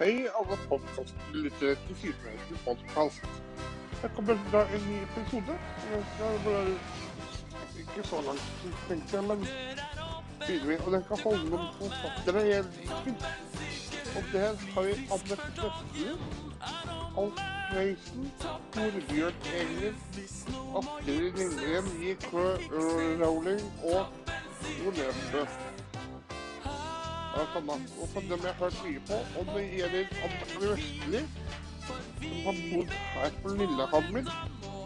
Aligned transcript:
Hei, 0.00 0.26
alle 0.38 0.56
podkastlyttere 0.68 1.76
til 1.86 1.96
Sydmøyden 1.96 2.58
podkast. 2.64 3.24
Det 4.02 4.10
kommer 4.16 4.38
da 4.52 4.62
en 4.76 4.84
ny 4.88 5.02
episode. 5.02 5.56
Ikke 7.78 8.08
så 8.08 8.20
langt, 8.26 8.46
tenkte 8.88 9.16
jeg, 9.16 9.24
men 9.24 9.46
tidlig. 10.46 10.80
Og 10.86 10.92
den 10.92 11.04
kan 11.08 11.20
holde 11.24 11.50
noen 11.50 11.66
forfattere 11.80 12.44
en 12.58 12.70
liker. 12.78 13.26
Og 14.16 14.24
der 14.32 14.56
har 14.72 14.82
vi 14.88 14.96
Anne 15.16 15.36
Vestli, 15.36 16.08
Alf 17.20 17.42
Reisen, 17.74 18.32
Torbjørn 18.72 19.34
Egner, 19.58 20.00
Astrid 20.80 21.32
Lindgren, 21.42 21.92
J.K. 22.06 22.32
Rowling 23.20 23.62
og 23.84 24.06
Jo. 24.80 25.46
Altså, 27.38 27.58
jeg 28.28 28.38
har 28.42 28.52
hørt 28.58 28.78
mye 28.84 29.00
på. 29.08 29.16
Det 29.54 29.62
gjelder 29.70 30.06
Anne 30.24 30.70
Vestli, 30.70 31.20
som 31.86 31.98
har 32.44 32.94
her 33.14 33.36
på 33.42 33.52
Lillehammer. 33.54 34.24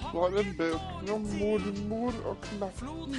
Så 0.00 0.20
har 0.22 0.34
bøkene 0.58 1.12
om 1.14 1.22
mormor 1.40 2.18
og 2.30 2.36
Knappen. 2.42 3.16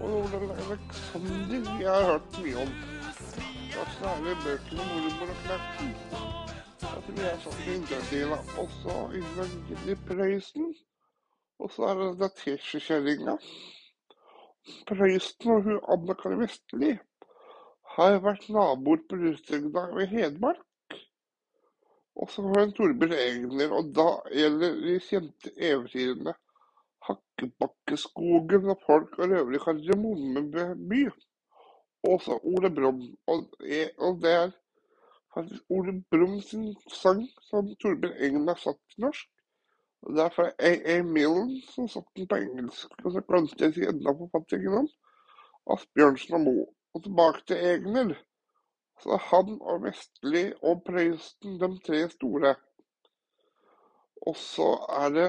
Og 0.00 0.10
Olav 0.18 0.50
Alexander 0.50 1.78
jeg 1.80 1.90
har 1.90 2.04
hørt 2.12 2.38
mye 2.42 2.56
om. 2.64 2.72
Og 3.80 3.92
særlig 3.98 4.34
bøkene 4.44 4.80
om 4.82 4.88
mormor 4.94 5.30
og. 5.42 5.94
Jeg 6.80 7.02
tror 7.06 7.20
jeg 7.20 7.28
er 7.32 7.44
sånn 7.44 7.60
indredela. 7.74 8.40
Og 8.58 8.74
så 8.80 8.96
Ingrid 9.20 10.02
Prøysen. 10.08 10.72
Og 11.60 11.70
så 11.76 11.92
er 11.92 12.02
det 12.02 12.10
da 12.24 12.30
Teskjekjerringa. 12.42 13.36
Prøysen 14.90 15.54
og 15.54 15.62
hun 15.68 15.80
Anne 15.94 16.18
Kari 16.18 16.40
Vestli 16.42 16.90
har 17.96 18.18
vært 18.24 18.48
naboer 18.54 19.02
på 19.08 19.18
Rudstrømda 19.20 19.86
ved 19.96 20.12
Hedmark. 20.14 20.66
Og 22.20 22.30
så 22.30 22.44
har 22.44 22.64
hun 22.64 22.72
Torbjørn 22.76 23.16
Egner, 23.16 23.72
og 23.72 23.90
da 23.96 24.08
gjelder 24.34 24.78
de 24.84 24.96
kjente 25.06 25.52
eventyrene 25.56 26.34
Hakkebakkeskogen 27.06 28.70
og 28.74 28.82
folk 28.86 29.18
og 29.18 29.30
røvere 29.32 29.56
i 29.56 29.62
Kardemommeby. 29.64 31.02
Og 32.10 32.22
så 32.24 32.38
Ole 32.52 32.70
Brumm. 32.74 33.02
Og, 33.26 33.46
og 33.98 34.22
det 34.22 34.32
er 34.32 34.50
faktisk 35.34 35.62
Ole 35.76 35.94
Brumm 36.10 36.40
sin 36.44 36.74
sang 37.02 37.22
som 37.48 37.70
Torbjørn 37.82 38.18
Egner 38.18 38.54
har 38.54 38.64
satt 38.64 38.80
til 38.90 39.06
norsk. 39.06 39.30
Og 40.02 40.16
det 40.16 40.22
er 40.24 40.34
fra 40.34 40.46
A.A. 40.58 41.02
Millen 41.02 41.56
som 41.72 41.88
satt 41.88 42.08
den 42.16 42.28
på 42.28 42.36
engelsk. 42.40 42.92
Og 43.04 43.12
så 43.12 43.24
glemte 43.28 43.64
jeg 43.64 43.72
å 43.72 43.76
si 43.76 43.88
enda 43.88 44.14
forfatteren 44.16 44.78
om 44.82 44.92
Asbjørnsen 45.74 46.38
og 46.38 46.46
Moe. 46.46 46.68
Og 46.94 47.04
tilbake 47.04 47.44
til 47.46 47.62
Egner. 47.72 48.16
Så 49.00 49.16
han 49.30 49.54
og 49.60 49.84
Vestli 49.84 50.50
og 50.62 50.82
Prøysen, 50.84 51.56
de 51.60 51.70
tre 51.86 52.02
store. 52.12 52.54
Og 54.26 54.36
så 54.36 54.68
er 55.02 55.14
det 55.14 55.28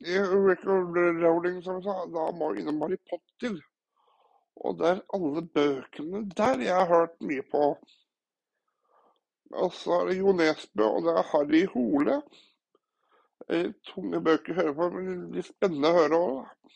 Record 0.00 0.96
Rowling, 1.22 1.62
som 1.64 1.78
jeg 1.78 1.86
sa, 1.86 1.94
da 2.10 2.30
må 2.36 2.52
vi 2.52 2.60
innom 2.60 2.82
Harry 2.82 2.98
Potter. 3.10 3.60
Og 4.56 4.78
det 4.80 4.88
er 4.88 5.04
alle 5.14 5.44
bøkene 5.54 6.24
der 6.36 6.64
jeg 6.64 6.74
har 6.74 6.90
hørt 6.90 7.16
mye 7.20 7.44
på. 7.52 7.62
Og 9.54 9.72
så 9.72 10.00
er 10.00 10.10
det 10.10 10.18
Jo 10.18 10.32
Nesbø, 10.32 10.84
og 10.84 11.06
det 11.06 11.14
er 11.14 11.30
Harry 11.30 11.64
Hole. 11.72 12.20
Tunge 13.92 14.20
bøker 14.20 14.52
å 14.52 14.60
høre 14.60 14.74
på, 14.74 14.90
men 14.96 15.26
litt 15.36 15.48
spennende 15.52 15.92
å 15.92 15.98
høre 16.00 16.20
òg. 16.28 16.72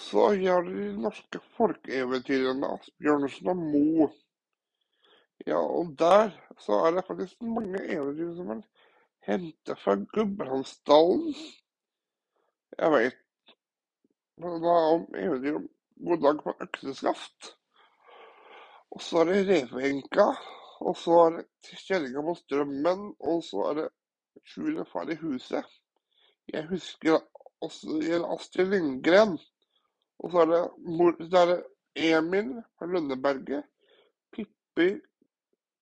Så 0.00 0.30
gjør 0.40 0.68
de 0.68 0.84
norske 0.96 1.40
folkeeventyrene 1.58 2.70
Asbjørnsen 2.76 3.50
og 3.52 3.58
Mo. 3.60 4.08
Ja, 5.46 5.58
og 5.60 5.92
der 5.98 6.32
så 6.58 6.78
er 6.86 6.94
det 6.96 7.04
faktisk 7.06 7.42
mange 7.42 7.82
eventyr 7.92 8.32
som 8.36 8.54
er 8.54 8.62
hentet 9.26 9.80
fra 9.82 9.96
Gudbrandsdalen. 10.14 11.34
Jeg 12.78 12.92
veit. 12.92 13.20
da 14.40 14.74
om 14.94 15.04
eventyr 15.14 15.60
om 15.60 15.68
God 16.08 16.24
dag 16.24 16.42
på 16.42 16.56
økseskaft. 16.60 17.52
Og 18.90 19.02
så 19.02 19.20
er 19.20 19.24
det 19.30 19.44
Reveenka. 19.50 20.32
Og 20.80 20.96
så 20.96 21.18
er 21.26 21.36
det 21.36 21.46
Kjerringa 21.86 22.22
på 22.22 22.34
Strømmen. 22.34 23.14
Og 23.20 23.44
så 23.44 23.68
er 23.70 23.74
det 23.80 23.88
Sjuende 24.44 24.84
far 24.84 25.10
i 25.10 25.16
huset. 25.16 25.64
Jeg 26.48 26.66
husker 26.68 27.20
også 27.62 27.98
det 28.00 28.08
gjelder 28.08 28.34
Astrid 28.34 28.72
Lindgren. 28.72 29.38
Og 30.24 30.32
så 30.32 30.40
er 30.40 30.50
det, 30.50 30.62
så 31.28 31.40
er 31.42 31.50
det 31.50 31.58
Emil 32.00 32.54
fra 32.78 32.86
Lønneberget. 32.88 33.66
Pippi, 34.32 34.86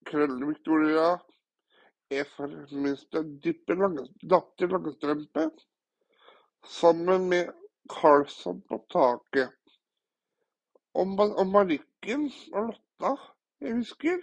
Krøll-Victoria, 0.09 1.13
E-for-minste 2.11 3.23
Datter 3.39 4.67
Langestrømpe. 4.73 5.45
Sammen 6.67 7.29
med 7.29 7.53
Carlsson 7.89 8.61
på 8.67 8.81
taket. 8.91 9.55
Og, 10.93 11.07
og 11.39 11.47
Marikken 11.47 12.27
og 12.53 12.67
Lotta, 12.67 13.13
jeg 13.61 13.77
husker. 13.79 14.19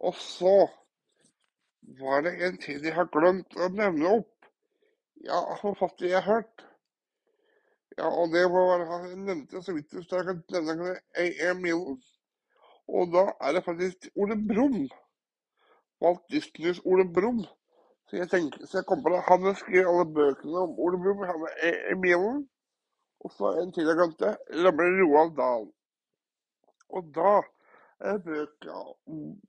Og 0.00 0.14
så 0.14 0.56
var 2.02 2.26
det 2.26 2.34
en 2.46 2.58
til 2.58 2.84
jeg 2.84 2.94
har 2.98 3.08
glemt 3.14 3.54
å 3.54 3.70
nevne 3.70 4.18
opp. 4.18 4.50
Ja, 5.24 5.40
forfatter 5.62 6.10
jeg 6.10 6.22
har 6.22 6.42
hørt. 6.42 6.69
Ja, 7.98 8.06
og 8.06 8.28
det 8.32 8.44
var 8.52 8.84
han 8.86 9.24
nevnte 9.26 9.62
så 9.62 9.74
vidt 9.74 9.90
så 9.90 10.20
jeg 10.20 10.26
kan 10.28 10.42
nevne 10.54 10.96
A.M. 11.18 11.62
Millen. 11.62 12.02
Og 12.88 13.10
da 13.14 13.24
er 13.40 13.56
det 13.56 13.64
faktisk 13.64 14.08
Ole 14.16 14.36
Brumm. 14.48 14.88
Walt 16.02 16.22
Disneys 16.30 16.80
Ole 16.84 17.06
Brumm. 17.14 17.42
Så 18.08 18.16
jeg 18.16 18.30
tenker, 18.30 18.66
så 18.66 18.78
jeg 18.78 18.86
kom 18.86 19.02
på 19.02 19.12
det. 19.12 19.20
Han 19.28 19.44
har 19.46 19.58
skrevet 19.58 19.90
alle 19.90 20.06
bøkene 20.14 20.64
om 20.66 20.78
Ole 20.78 20.98
Brumm. 21.02 21.26
Han 21.28 21.46
er 21.46 21.68
A.M. 21.70 22.00
Millen. 22.00 22.48
Og 23.20 23.32
så 23.36 23.52
en 23.60 23.72
til 23.72 23.86
jeg 23.86 23.98
glemte. 23.98 24.36
Ramler 24.64 25.02
Roald 25.02 25.36
Dahl. 25.36 25.66
Og 26.88 27.10
da 27.14 27.34
er 28.00 28.22
bøkene 28.24 28.78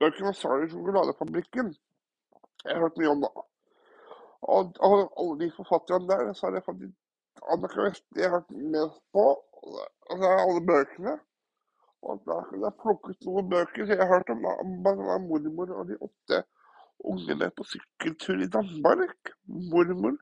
bøkene 0.00 0.28
om 0.28 0.34
Sarah 0.34 0.68
sjokoladefabrikken. 0.70 1.74
Jeg 2.64 2.74
har 2.74 2.84
hørt 2.84 2.98
mye 3.00 3.14
om 3.14 3.24
da. 3.24 3.30
Og 4.42 4.74
alle 4.82 5.38
de 5.40 5.48
forfatterne 5.56 6.08
der, 6.08 6.32
så 6.32 6.46
er 6.46 6.50
det 6.50 6.64
faktisk 6.66 6.94
Annika 7.52 7.84
Vestli 7.86 8.24
jeg 8.24 8.32
vært 8.32 8.50
med 8.74 8.96
på. 9.14 9.26
altså 10.10 10.32
alle 10.44 10.64
bøkene. 10.70 11.18
Og 12.02 12.22
da 12.26 12.40
kunne 12.48 12.66
jeg 12.66 12.78
plukket 12.82 13.28
noen 13.28 13.48
bøker. 13.52 13.86
Så 13.86 13.94
jeg 13.94 14.02
har 14.02 14.10
hørt 14.16 14.32
om 14.34 14.42
bl.a. 14.82 15.18
mormor 15.28 15.70
og 15.78 15.88
de 15.90 15.98
åtte 16.02 16.42
ungene 17.12 17.50
på 17.56 17.66
sykkeltur 17.70 18.42
i 18.42 18.50
Danmark. 18.56 19.34
Mormor. 19.74 20.16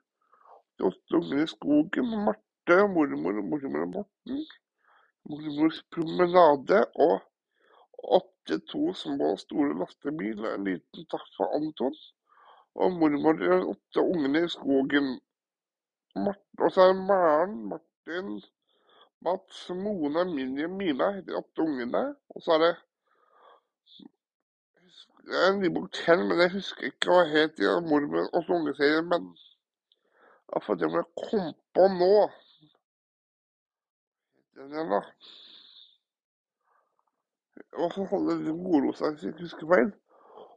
De 0.78 0.88
åtte 0.91 1.20
ungene 1.20 1.46
i 1.46 1.52
skogen. 1.54 2.12
Marte 2.26 2.82
og 2.84 2.92
mormor 2.96 3.41
og 3.41 3.48
mormor 3.54 3.86
og 3.86 3.94
Morten. 3.97 4.44
Mormors 5.30 5.82
promenade 5.94 6.84
og 7.06 7.18
åtte 8.20 8.58
to 8.72 8.92
små 8.97 9.34
og 9.34 9.41
store 9.42 9.74
lastebiler, 9.78 10.54
en 10.54 10.64
liten 10.64 11.08
takk 11.12 11.26
for 11.36 11.52
Anton. 11.56 11.97
Og 12.74 12.97
mormor 13.00 13.34
og 13.36 13.42
de 13.42 13.58
åtte 13.74 14.04
ungene 14.04 14.44
i 14.47 14.52
skogen. 14.52 15.12
Og 16.15 16.72
så 16.72 16.81
er 16.81 16.93
Maren, 16.93 17.69
Martin, 17.69 18.43
Mats, 19.21 19.69
Mona, 19.71 20.21
og 20.21 20.71
Mina 20.71 21.10
de 21.21 21.37
åtte 21.37 21.62
ungene. 21.62 22.16
Og 22.28 22.43
så 22.43 22.53
er 22.53 22.59
det 22.59 22.76
det 25.31 25.38
er 25.38 25.53
en 25.53 25.60
ny 25.60 25.69
bok 25.75 25.93
til, 25.93 26.19
men 26.26 26.41
jeg 26.43 26.50
husker 26.53 26.87
ikke 26.88 27.12
hva 27.12 27.25
het 27.28 27.60
i 27.62 27.69
mormor 27.87 28.25
og 28.34 28.48
ungeserien. 28.56 29.06
Men 29.12 29.28
iallfall 30.50 30.78
det 30.81 30.88
må 30.91 31.03
jeg 31.03 31.28
komme 31.28 31.53
på 31.76 31.87
nå. 32.00 32.15
Den 34.59 34.75
igjen, 34.75 34.91
da. 34.91 35.00
Og 37.84 37.92
så 37.94 38.04
holder 38.10 38.42
det 38.47 38.56
moro 38.59 38.91
seg, 38.98 39.12
hvis 39.12 39.22
jeg 39.22 39.34
ikke 39.34 39.47
husker 39.47 39.71
feil. 39.75 39.92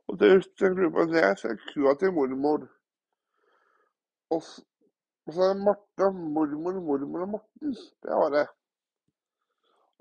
Og 0.08 0.20
det 0.20 0.32
jeg 0.34 0.74
lurer 0.74 0.94
på, 0.96 1.06
det 1.12 1.24
er 1.28 1.62
kua 1.68 1.94
til 2.00 2.16
mormor. 2.18 2.66
Og 4.34 4.42
og 5.26 5.34
så 5.34 5.42
er 5.42 5.54
det 5.54 5.64
Marte, 5.64 6.12
mormor, 6.36 6.80
mormor 6.88 7.26
og 7.26 7.30
Morten. 7.30 7.76
Det 8.04 8.16
var 8.22 8.30
det. 8.30 8.48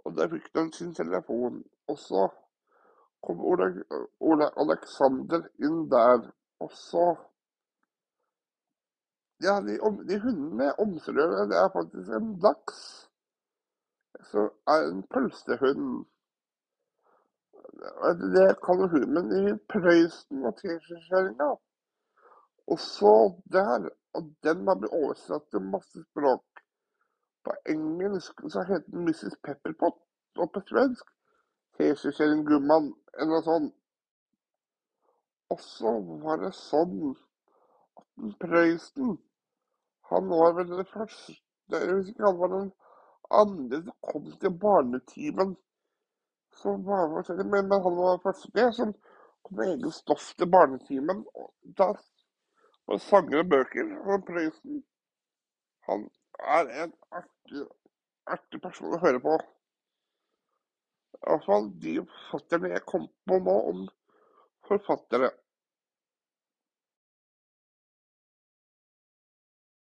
Og 0.04 0.16
der 0.16 0.30
fikk 0.32 0.48
de 0.54 0.64
sin 0.74 0.94
telefon. 0.94 1.64
Og 1.88 1.98
så 1.98 2.28
kom 3.22 3.44
Ole, 3.50 3.68
Ole 4.20 4.48
Alexander 4.64 5.46
inn 5.62 5.84
der. 5.90 6.30
Og 6.60 6.72
så 6.72 7.06
Ja, 9.42 9.56
de, 9.66 9.74
de 10.08 10.20
hundene 10.22 10.56
med 10.56 10.72
omsorger, 10.78 11.46
det 11.50 11.56
er 11.58 11.70
faktisk 11.74 12.08
en 12.08 12.28
laks. 12.44 12.76
Så 14.30 14.42
er 14.74 14.84
en 14.90 15.02
pølsehund. 15.02 16.04
Det 18.34 18.46
kaller 18.66 18.88
hun, 18.92 19.08
men 19.14 19.32
i 19.38 19.56
Prøysen 19.72 20.46
og 20.46 20.54
Teskjekjerringa. 20.60 21.48
Og 22.70 22.78
så 22.80 23.14
der 23.52 23.90
og 24.14 24.32
den 24.44 24.66
har 24.68 24.76
blitt 24.80 24.92
oversatt 24.92 25.48
til 25.50 25.64
masse 25.72 26.02
språk. 26.04 26.62
På 27.44 27.54
engelsk 27.68 28.42
så 28.54 28.64
heter 28.68 28.90
den 28.92 29.06
Mrs. 29.08 29.36
Pepperpot, 29.44 29.98
og 30.38 30.52
på 30.52 30.60
svensk 30.68 31.08
Heseskjellen 31.80 32.44
Gumman, 32.46 32.92
eller 33.18 33.32
noe 33.32 33.46
sånt. 33.46 33.72
Og 35.52 35.60
så 35.60 35.92
var 36.24 36.38
det 36.44 36.52
sånn 36.56 37.14
at 38.00 38.36
Prøysen 38.40 39.18
Han 40.12 40.28
var 40.28 40.54
vel 40.56 40.70
den 40.70 40.86
første 40.88 41.34
Hvis 41.72 42.08
ikke 42.12 42.24
han 42.24 42.38
var 42.38 42.50
den 42.52 42.70
andre 43.40 43.82
som 43.82 43.98
kom 44.08 44.30
til 44.40 44.54
barnetimen. 44.64 45.54
Som 46.62 46.86
var 46.86 47.08
med, 47.08 47.44
men, 47.44 47.72
han 47.72 47.96
var 47.96 48.16
den 48.16 48.24
første 48.24 48.66
som 48.78 48.94
kom 49.42 49.56
med 49.56 49.74
eget 49.74 49.94
stoff 49.94 50.32
til 50.36 50.50
barnetimen. 50.52 51.24
Og 51.34 51.52
da 51.78 51.92
var 52.88 52.98
sanger 53.02 53.42
og 53.42 53.50
bøker. 53.52 53.92
Og 54.06 54.24
Prøysen 54.26 54.82
han 55.88 56.06
er 56.38 56.70
en 56.84 56.92
artig, 57.10 57.64
artig 58.30 58.60
person 58.62 58.94
å 58.94 59.00
høre 59.02 59.20
på. 59.22 59.36
I 61.22 61.26
hvert 61.28 61.46
fall 61.46 61.68
de 61.82 61.96
forfatterne 62.02 62.72
jeg 62.72 62.84
kom 62.88 63.08
på 63.28 63.38
nå 63.42 63.56
om 63.72 63.84
forfattere. 64.68 65.30